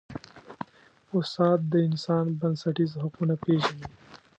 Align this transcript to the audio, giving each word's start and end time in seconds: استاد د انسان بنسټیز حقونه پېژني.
استاد 1.17 1.59
د 1.71 1.73
انسان 1.87 2.25
بنسټیز 2.39 2.91
حقونه 3.03 3.35
پېژني. 3.43 3.85